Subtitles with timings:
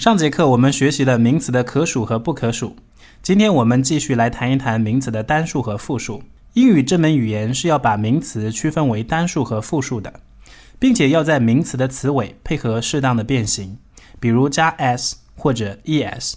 [0.00, 2.74] 上节课我们学习了名词的可数和不可数，
[3.20, 6.22] 今天我们继续来谈一谈名词的单数和复数。
[6.54, 10.10] 英语这门语言是要把名词区分为单数和复数的，
[10.78, 13.76] 并且要在名词的词尾配合适当的变形，
[14.18, 16.32] 比如加 s 或者 es。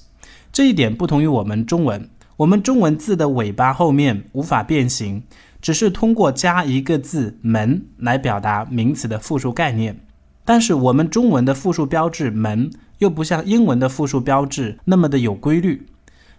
[0.51, 5.23] 这一点不同于我们中文，我们中文字的尾巴后面无法变形，
[5.61, 9.97] 只是通过加一个字“门”来表达名词的复数概念。
[10.43, 12.69] 但是我们中文的复数标志“门”。
[13.03, 15.85] 又不像英文的复数标志那么的有规律，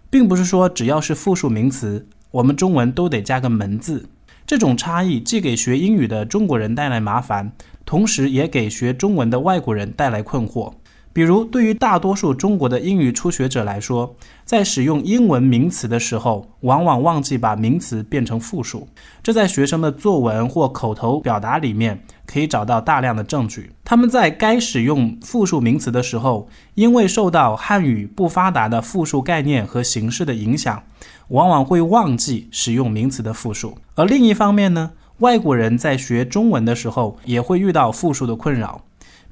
[0.09, 4.09] 并不是说只要是复数名词，我们中文都得加个门字。
[4.47, 7.51] 这种差异既给学英语的中国人带来麻烦，
[7.85, 10.73] 同时也给学中文的外国人带来困惑。
[11.15, 14.13] 比如，对于大多数中国的英语初学者来说，
[14.43, 18.85] 在使用英文名词的时候，往往忘记把名词变成复数。
[19.23, 23.71] 这在学生的作文或口头表达里面可以找到大量的证据。
[23.85, 30.83] 他们在该使用复数名词的时候，因为受到汉语不发达的复数概念和形式的影响，
[31.29, 33.77] 往往会忘记使用名词的复数。
[33.95, 38.81] 而另一方面呢，外国人在学中文的时候，也会遇到复数的困扰。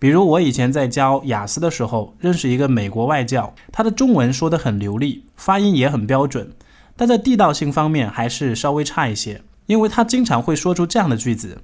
[0.03, 6.51] 比如我以前在教雅思的时候，认识一个美国外教，他的中文说得很流利，发音也很标准，
[6.97, 9.43] 但在地道性方面还是稍微差一些。
[9.65, 11.61] 因为他经常会说出这样的句子：“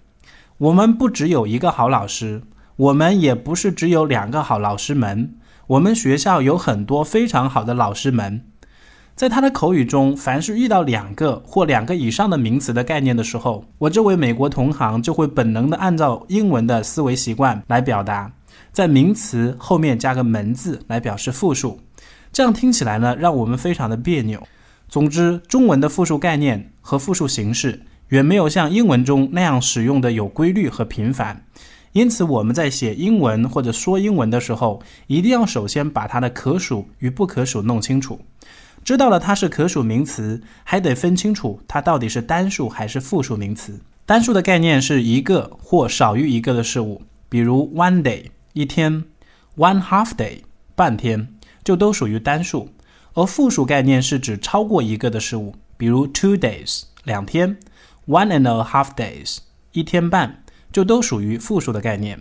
[0.57, 2.43] 我们不只有一个好老师，
[2.77, 5.33] 我们也不是只有两个好老师们，
[5.67, 8.45] 我们学校有很多非常好的老师们。”
[9.20, 18.31] 在他的口语中，凡是遇到两个或两个以上的名词的概念的时候，我这位美国同行就会本能的按照英文的思维习惯来表达，
[18.72, 21.78] 在名词后面加个门字来表示复数，
[22.31, 24.41] 这样听起来呢，让我们非常的别扭。
[24.88, 31.44] 总之，中文的复数概念和复数形式远没有像英文中那样使用的有规律和频繁，
[31.91, 38.18] 因此我们在写英文或者说英文的时候，一定要首先把它的可数与不可数弄清楚。
[38.89, 43.79] 知道了它是可数名词，还得分清楚它到底是单数还是复数名词。
[44.07, 49.03] 单数的概念是一个或少于一个的事物，比如 one day 一天
[49.57, 50.39] ，one half day
[50.73, 51.28] 半天，
[51.63, 52.73] 就都属于单数。
[53.13, 57.59] 而复数概念是指超过一个的事物，比如 two days 两天
[58.07, 59.38] ，one and a half days
[59.73, 60.41] 一天半，
[60.72, 62.19] 就都属于复数的概念。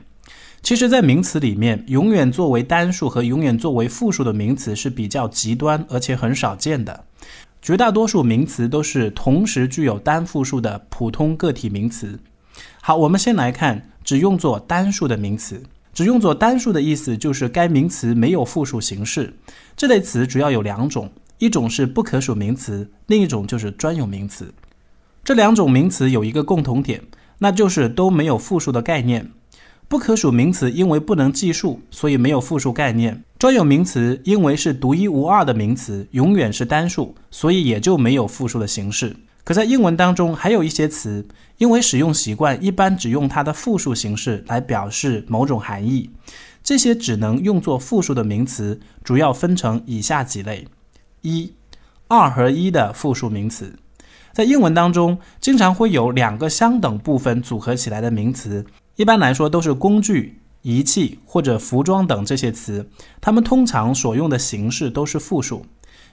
[0.61, 7.05] 其实，在名词里面，永远作为单数和永远作为复数的名词是比较极端，而且很少见的。
[7.63, 12.19] 绝大多数名词都是同时具有单复数的普通个体名词。
[12.83, 15.63] 好，我们先来看只用作单数的名词。
[15.95, 19.35] 只用作单数的意思就是该名词没有复数形式。
[19.77, 24.53] 这类词主要有两种，一种是不可数名词，另一种就是专有名词。
[25.25, 27.03] 这两种名词有一个共同点，
[27.39, 29.31] 那就是都没有复数的概念。
[29.89, 33.25] 不可数名词因为不能计数，所以没有复数概念。
[33.39, 39.17] 专有名词因为是独一无二的名词，永远是单数，所以也就没有复数的形式。
[39.45, 41.27] 可在英文当中，还有一些词，
[41.57, 46.11] 因为使用习惯一般只用它的复数形式来表示某种含义，
[46.63, 50.69] 这些只能用作复数的名词，主要分成以下几类：
[51.23, 51.51] 一、
[52.09, 53.75] 二合一的复数名词。
[54.35, 58.67] 在英文当中，经常会有两个相等部分组合起来的名词。
[58.99, 65.65] 一般来说都是工具、仪器或者服装等这些词，它们通常所用的形式都是复数，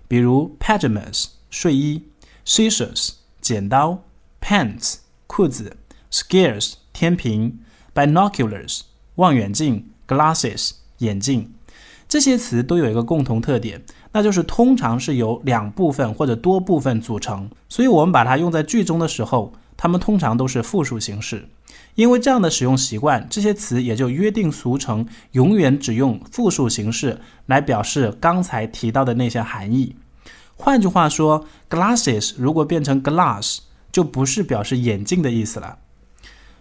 [0.07, 2.03] 比如 pajamas 睡衣、
[2.45, 4.03] scissors 剪刀、
[4.39, 5.77] pants 裤子、
[6.11, 7.57] scales 天平、
[7.95, 8.81] binoculars
[9.15, 11.51] 望远镜、glasses 眼镜。
[12.07, 21.47] 这些词都有一个共同特点，那就是通常是由两部分或者多部分组成，所以我们把它用在句中的时候，它们通常都是复数形式。
[21.95, 29.95] 因为这样的使用习惯，这些词也就约定俗成，永远只用复数形式来表示刚才提到的那些含义。
[30.57, 33.59] 换句话说，glasses 如果变成 glass，
[33.91, 35.77] 就不是表示眼镜的意思了。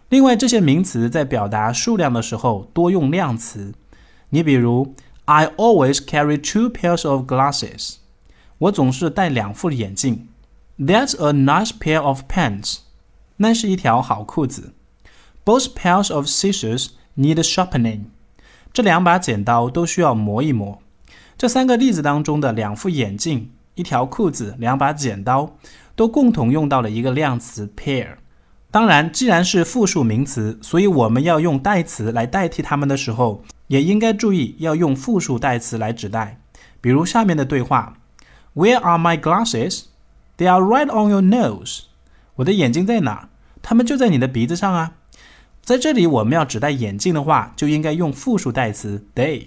[0.08, 3.74] 另外，这些名词在表达数量的时候多用量词。
[4.30, 4.94] 你比如
[5.24, 7.96] ，I always carry two pairs of glasses。
[8.58, 10.28] 我总是戴两副眼镜。
[10.78, 12.83] That's a nice pair of pants。
[13.36, 14.72] 那是一条好裤子。
[15.44, 18.06] Both pairs of scissors need sharpening。
[18.72, 20.80] 这两把剪刀都需要磨一磨。
[21.36, 25.56] 这三个例子当中的两副眼镜、一条裤子、两把剪刀，
[25.94, 28.16] 都共同用到了一个量词 pair。
[28.70, 36.40] 当然，既然是复数名词，所以我们要用代词来代替它们的时候，也应该注意要用复数代词来指代。
[36.80, 37.98] 比如下面的对话
[38.54, 39.84] ：Where are my glasses?
[40.36, 41.82] They are right on your nose。
[42.36, 43.28] 我的眼睛在哪儿？
[43.62, 44.94] 它们就在你的鼻子上啊。
[45.62, 49.46] 在这里，我们要指代眼镜的话，就应该用复数代词 they。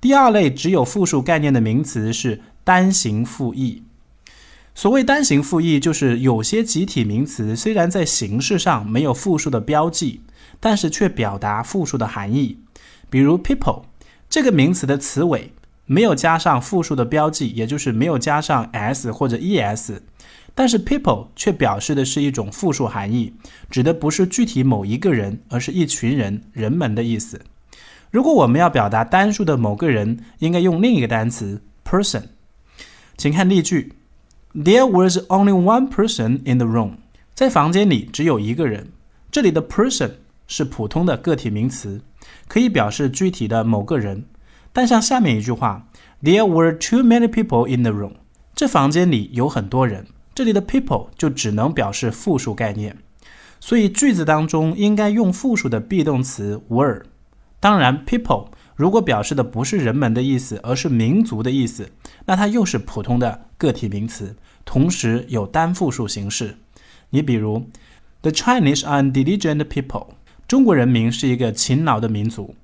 [0.00, 3.84] 第二类只有复数概念的名词是单形复义。
[4.74, 10.22] 所谓单形复义，就是有些集体名词虽然在形式上没有复数的标记，
[10.58, 12.58] 但是却表达复数的含义。
[13.08, 13.84] 比如 people
[14.28, 15.52] 这个名词的词尾
[15.86, 20.00] 没有加上复数的标记，也就是没有加上 s 或者 es，
[20.54, 23.34] 但是 people 却表示的是一种复数含义，
[23.68, 27.40] 指的不是具体某一个人，而是一群人、人们的意思。
[28.10, 32.22] 如果我们要表达单数的某个人，应该用另一个单词 person。
[33.16, 33.94] 请看例句
[34.54, 36.98] ：There was only one person in the room。
[37.34, 38.92] 在房间里只有一个人。
[39.32, 40.12] 这里的 person
[40.46, 42.02] 是普通的个体名词，
[42.46, 44.26] 可以表示具体的某个人。
[44.72, 45.88] 但像下面一句话
[46.22, 48.12] ：There were too many people in the room。
[48.54, 50.06] 这房间里有很多人。
[50.34, 52.96] 这里的 people 就只能表示复数概念，
[53.60, 57.02] 所以句子当中应该用复数的 be 动词 were。
[57.60, 61.90] 当然，people 如果表示的不是人们的意思，而是民族的意思，
[62.26, 66.56] 那它又是普通的个体名词，同时有单复数形式。
[67.10, 67.70] 你比如
[68.22, 70.08] ，The Chinese are diligent people，
[70.48, 72.56] 中国人民是一个勤劳的民族。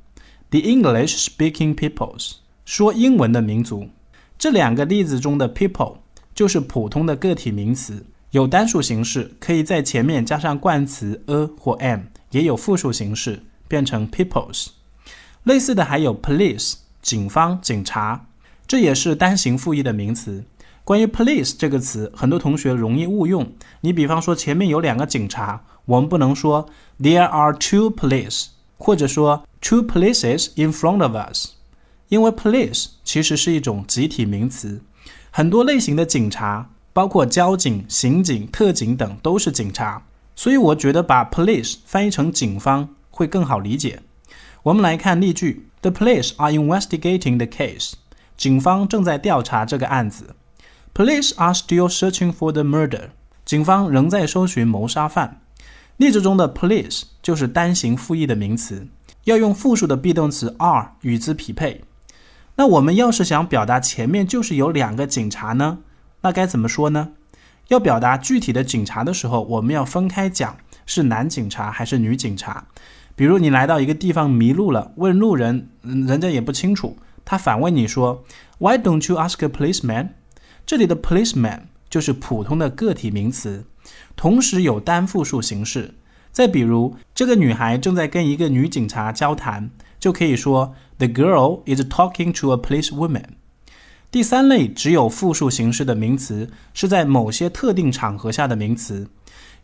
[0.50, 2.32] The English-speaking peoples，
[2.64, 3.90] 说英文的民族。
[4.36, 5.98] 这两个例子中的 people
[6.34, 12.00] 就是普通的个体名词，有单数形式，可以在前面加上冠词 a 或 am，
[12.30, 14.68] 也有复数形式，变成 peoples。
[15.44, 18.26] 类似的还有 police 警方、警察，
[18.66, 20.44] 这也是单形复义的名词。
[20.84, 23.52] 关于 police 这个词，很多同学容易误用。
[23.82, 26.68] 你比方说前面有两个警察，我们不能说
[26.98, 28.46] there are two police，
[28.76, 31.52] 或者说 two polices in front of us，
[32.08, 34.82] 因为 police 其实是一种集体名词，
[35.30, 40.02] 很多类型的警察，包括交警、刑警、特警等都是警察。
[40.34, 44.00] 所以我觉得把 police 翻译成警方会更好理解。
[44.64, 47.92] 我们来看例句：The police are investigating the case。
[48.36, 50.34] 警方正在调查这个案子。
[50.94, 53.10] Police are still searching for the murder。
[53.44, 55.40] 警方仍在搜寻谋杀犯。
[55.96, 58.88] 例子中的 police 就是单形复义的名词，
[59.24, 61.82] 要用复数的 be 动词 are 与之匹配。
[62.60, 65.78] 那我们要是想表达前面就是有两个警察呢？
[66.20, 67.12] 那该怎么说呢？
[67.68, 72.66] 要表达具体的警察的时候，我们要分开讲，是男警察还是女警察。
[73.16, 78.24] 比如你来到一个地方迷路了，问路人，人家也不清楚，他反问你说
[78.58, 80.10] ：“Why don't you ask a policeman？”
[80.66, 83.64] 这里的 policeman 就是普通的个体名词，
[84.14, 85.94] 同时有单复数形式。
[86.30, 89.70] 再比如，这个女孩正在跟一个女警察交谈，
[90.00, 93.24] 就可以说：“The girl is talking to a policewoman。”
[94.10, 99.08] 第三类只有复数形式的名词，是在某些特定场合下的名词。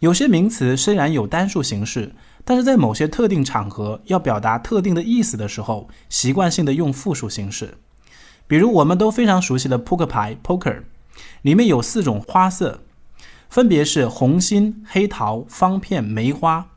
[0.01, 2.13] 有些名词虽然有单数形式。
[2.49, 7.77] 但是在某些特定场合要表达特定的意思的时候，习惯性的用复数形式。
[8.47, 10.85] 比如我们都非常熟悉的扑克牌 （poker），
[11.43, 12.83] 里面有四种花色，
[13.51, 16.69] 分别是红心、黑桃、方片、梅花。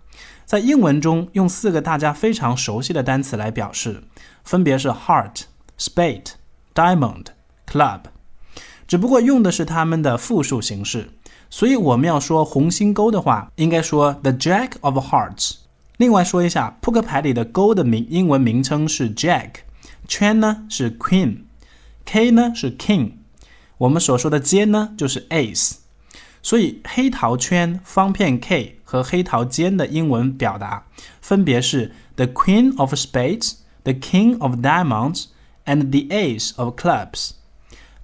[0.50, 4.02] 在英文中用四个大家非常熟悉的单词来表示，
[4.44, 5.42] 分别是 heart、
[5.78, 6.32] spade、
[6.74, 7.26] diamond、
[7.68, 8.00] club，
[8.88, 11.12] 只不过用的是它们的复数形式。
[11.52, 15.58] 所以我们要说红心勾的话，应该说 the Jack of Hearts。
[15.98, 19.52] 另外说一下，扑克牌里的勾的名英文名称是 Jack，
[20.08, 23.12] 圈呢是 Queen，K 呢是 King，
[23.78, 25.74] 我们所说的尖呢就是 Ace。
[26.42, 30.86] 所以黑桃圈、方片 K 和黑桃尖的英文表达
[31.22, 35.26] 分别是 the Queen of Spades，the King of Diamonds
[35.66, 37.32] and the Ace of Clubs。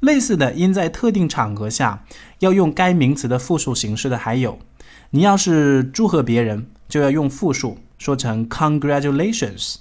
[0.02, 2.06] 类似的，因在特定场合下
[2.40, 4.60] 要用该名词的复数形式的还有，
[5.10, 9.78] 你要是祝贺别人，就要用复数，说成 congratulations，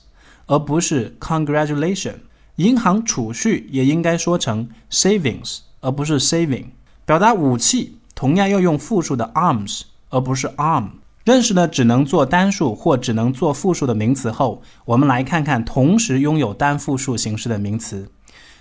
[0.47, 2.15] 而不是 congratulation。
[2.57, 6.67] 银行储蓄也应该说成 savings，而不是 saving。
[7.05, 10.89] 表达武器同样要用复数的 arms，而不是 arm。
[11.25, 18.11] 认识了只能做单数或只能做复数的名词后，我们来看看同时拥有单复数形式的名词。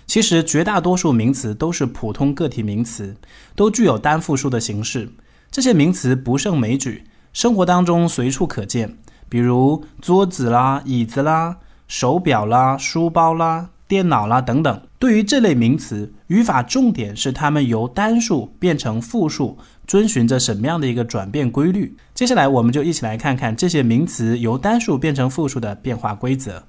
[0.06, 3.16] 其实绝大多数名词都是普通个体名词，
[3.54, 5.10] 都具有单复数的形式。
[5.50, 8.96] 这些名词不胜枚举，生活当中随处可见，
[9.28, 14.82] 比如桌子啦、椅子啦、手表啦、书包啦、电脑啦等等。
[14.98, 21.96] 对于这类名词，语法重点是它们由单数变成复数，遵循着什么样的一个转变规律？
[22.14, 26.64] 接下来我们就一起来看看这些名词由单数变成复数的变化规则。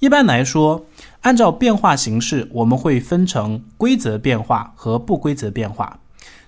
[0.00, 0.86] 一般来说，
[1.22, 5.98] 按照变化形式，我们会分成规则变化和不规则变化。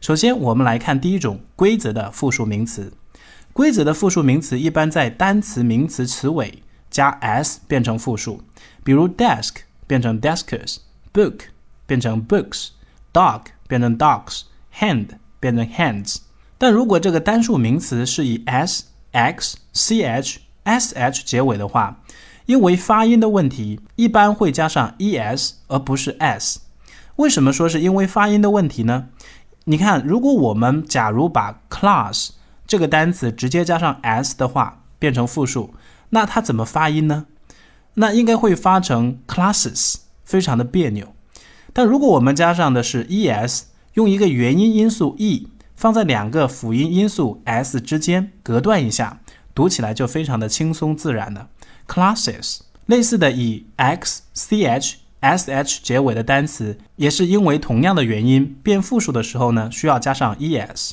[0.00, 2.92] 首先，我们来看第一种规则的复数名词。
[3.52, 8.42] 规则的复数名词一般在单词名词词尾加 s 变成复数，
[8.84, 9.54] 比如 desk
[9.86, 11.40] 变成 desks，book
[11.86, 16.16] 变成 books，dog 变成 dogs，hand 变成 hands。
[16.58, 22.00] 但如果这个单数名词是以 s、x、ch、sh 结尾的话，
[22.46, 26.60] 因为发音的问题，一般会加上 es 而不是 s。
[27.16, 29.08] 为什么说是因为发音的问题呢？
[29.64, 32.30] 你看，如果我们假如把 class
[32.66, 35.74] 这个单词直接加上 s 的话，变成复数，
[36.10, 37.26] 那它怎么发音呢？
[37.96, 41.14] 那应该会发成 classes，非常的别扭。
[41.72, 49.20] 但如果我们加上的是 es，用一个元音因素 e 放在两个辅音因素 s 之间，隔断一下，
[49.54, 51.48] 读起来就非常的轻松自然了。
[51.86, 60.92] classes 类似的以 x、ch、sh 结尾的单词，也是因为同样的原因，变复数的时候呢，需要加上 es。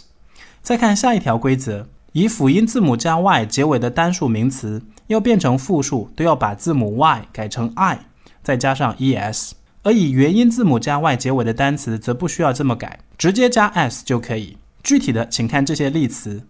[0.62, 8.00] 再看下一条规则，以辅音字母加 y 结尾的单数名词，要变成复数，都要把字母 y 改成 i，
[8.42, 9.52] 再加上 es；
[9.84, 14.58] 而以元音字母加 y 结尾的单词，则不需要这么改，直接加 s 就可以。
[14.84, 16.44] 具体的，请看这些例词。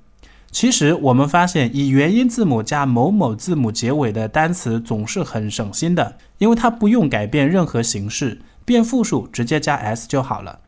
[0.52, 10.60] 其实我们发现，以元音字母加某某字母结尾的单词总是很省心的，因为它不用改变任何形式，变复数直接加 s 就好了。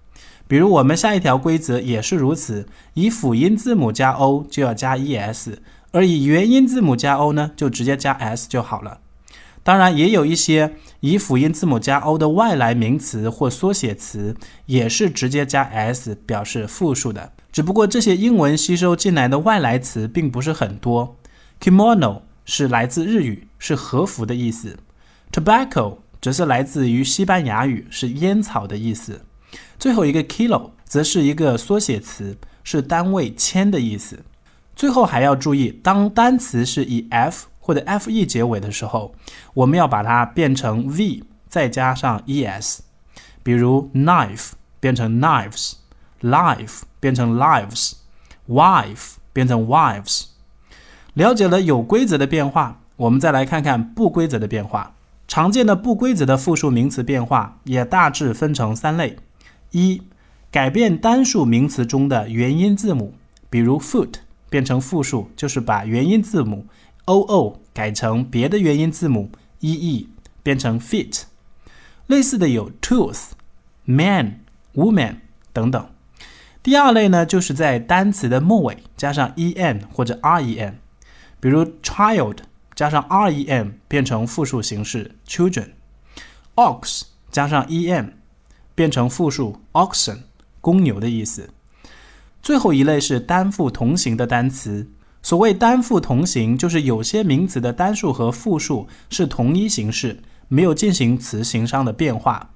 [0.47, 5.55] 比如我们下一条规则也是如此，以辅音字母加 o 就要加 es，
[5.95, 8.99] 而以元音字母加 o 呢，就直接加 s 就好了。
[9.63, 14.35] 当然，也有一些以辅音字母加 o 的外来名词或缩写词，
[14.65, 17.31] 也是直接加 s 表示复数的。
[17.49, 21.15] 只不过这些英文吸收进来的外来词并不是很多。
[21.61, 24.77] Kimono 是来自日语，是和服的意思。
[25.31, 29.21] Tobacco 则是来自于西班牙语，是烟草的意思。
[29.79, 34.19] 最后一个 kilo 则是一个缩写词，是单位千的意思。
[34.75, 39.15] 最后还要注意，当单词是以 f 或者 fe 结尾的时候，
[39.53, 42.79] 我们要把它变成 v，再加上 es。
[43.41, 45.73] 比如 knife 变成 knives。
[46.21, 50.23] Life 变成 lives，wife 变成 wives。
[51.13, 54.95] 了解了有规则的变化，我们再来看看不规则的变化。
[55.27, 59.17] 常见的不规则的复数名词变化也大致分成三类：
[59.71, 60.01] 一、
[60.49, 63.13] 改变单数名词中的元音字母，
[63.51, 64.13] 比如 foot
[64.55, 66.65] 变成复数，就是把元音字母
[67.07, 70.07] oo 改成别的元音字母 ee，
[70.41, 71.23] 变成 feet。
[72.07, 73.31] 类似的有 tooth、
[73.83, 75.17] man、woman
[75.51, 75.89] 等等。
[76.63, 80.79] 第二类呢，就是在单词的末尾加上 e n 或者 r e n，
[81.41, 82.37] 比如 child
[82.73, 88.17] 加上 r e n 变成复数形式 children，ox 加上 e n
[88.73, 90.19] 变成复数 oxen，
[90.61, 91.49] 公牛的意思。
[92.45, 94.87] 最后一类是单复同形的单词。
[95.23, 102.51] 所谓单复同形，就是有些名词的单数和复数是同一形式，没有进行词形上的变化。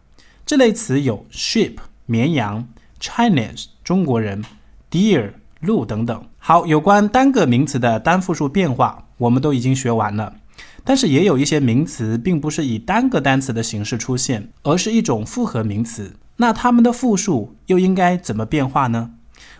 [0.45, 2.67] 这类词有 sheep 绵羊。
[3.01, 4.45] Chinese 中国人
[4.91, 5.31] ，deer
[5.61, 6.23] 鹿等等。
[6.37, 10.35] 好，有关单个名词的单复数变化，我们都已经学完了。
[10.83, 16.13] 但是也有一些名词并不是以单个单词的形式出现，而是一种复合名词。
[16.37, 19.13] 那它们的复数又应该怎么变化呢？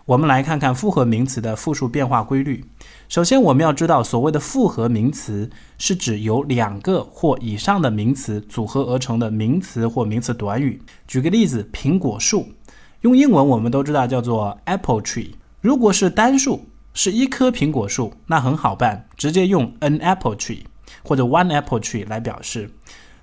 [0.10, 2.66] 我们来看看复合名词的复数变化规律。
[3.08, 5.48] 首先，我们要知道，所谓的复合名词
[5.78, 10.82] 是指由两个或以上的名词组合而成的名词或名词短语。
[11.08, 12.48] 举个例子，苹果树。
[13.02, 15.30] 用英文我们都知道叫做 apple tree。
[15.62, 16.62] 如果是单数，
[16.96, 20.62] 是一棵苹果树，那很好办，直接用 an apple tree
[21.04, 22.72] 或者 one apple tree 来表示。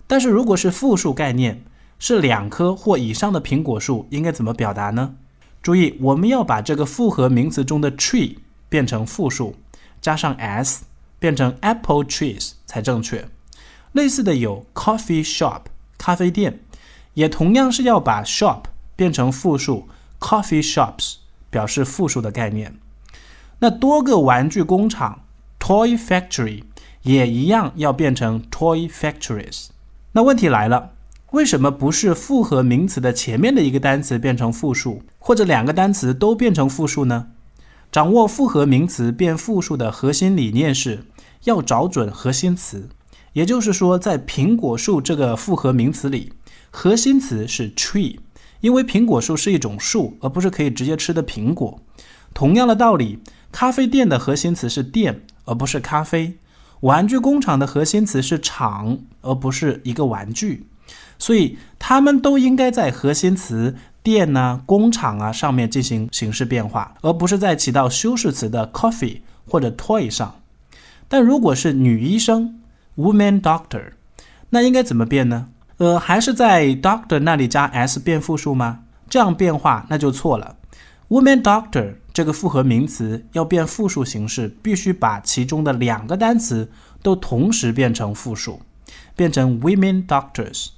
[0.06, 1.64] 但是如果是复数概念，
[1.98, 5.16] 是两棵或以上的苹果树，应该怎么表达呢？
[5.66, 8.36] 注意，我们要把这个复合名词中的 tree
[8.68, 9.56] 变成复数，
[10.00, 10.84] 加上 s，
[11.18, 13.28] 变成 apple trees 才正确。
[13.90, 15.62] 类似的有 coffee shop
[15.98, 16.60] 咖啡店，
[17.14, 19.88] 也同样是要把 shop 变成复数
[20.20, 21.16] ，coffee shops
[21.50, 22.76] 表示复数的概念。
[23.58, 25.24] 那多个玩具工厂
[25.58, 26.62] ，toy factory
[27.02, 29.70] 也一样要变成 toy factories。
[30.12, 30.92] 那问题来了，
[31.36, 37.26] 为什么不是复合名词的前面的一个单词变成复数，或者两个单词都变成复数呢？
[37.92, 41.04] 掌握复合名词变复数的核心理念是
[41.44, 42.88] 要找准核心词，
[43.34, 46.32] 也就是说，在苹果树这个复合名词里，
[46.70, 48.16] 核心词是 tree。
[48.62, 51.78] 因为苹果树是一种树，而不是可以直接吃的苹果。
[52.32, 53.18] 同样的道理，
[53.52, 56.38] 咖啡店的核心词是店，而不是咖啡。
[56.80, 60.66] 玩具工厂的核心词是厂，而不是一个玩具。
[61.18, 70.40] 所以，它们都应该在核心词店呢、工厂啊上面进行形式变化，而不是在起到修饰词的 coffee 或者 toy 上。
[71.08, 72.60] 但如果是女医生
[72.96, 73.92] woman doctor，
[74.50, 75.48] 那应该怎么变呢？
[75.78, 78.80] 呃，还是在 doctor 那里加 s 变复数吗？
[79.08, 80.56] 这样变化那就错了。
[81.08, 86.70] Woman doctor 这个复合名词要变复数形式，必须把其中的两个单词
[87.02, 88.60] 都同时变成复数，
[89.14, 90.70] 变成 women doctors。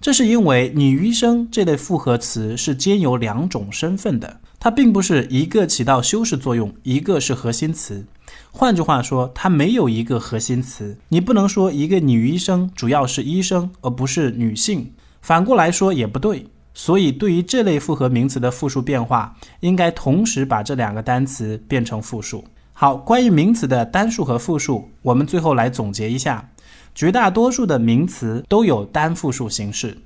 [0.00, 8.06] 这是因为女医生这类复合词是兼有两种身份的，它并不是一个起到修饰作用，一个是核心词。
[8.52, 10.96] 换句话说，它没有一个核心词。
[11.08, 14.92] 你不能说一个女医生主要是医生，而不是女性。
[15.20, 16.46] 反过来说也不对。
[16.74, 22.44] 所以，对于这类复合名词的复数变化，应该同时把这两个单词变成复数。
[22.72, 26.48] 好，关于名词的单数和复数，我们最后来总结一下。
[26.94, 29.96] 绝大多数的名词都有单复数形式，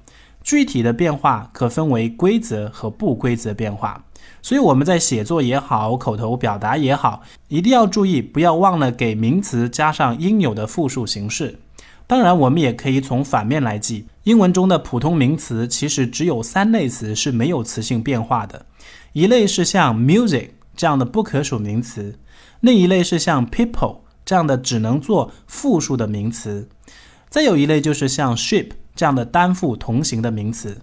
[0.43, 4.05] 具体的变化可分为规则和不规则变化。
[4.41, 11.59] 所以我们在写作也好，口头表达也好，一定要注意，不要忘了给名词加上应有的复数形式。
[12.07, 18.67] 当然，我们也可以从反面来记，英文中的普通名词其实只有三类词是没有词性变化的，
[19.13, 22.19] 一类是像 music 这样的不可数名词，
[22.61, 26.69] 另一类是像 people 这样的只能做复数的名词。
[27.31, 30.83] 再有一类就是像 ship 这样的单复同形的名词。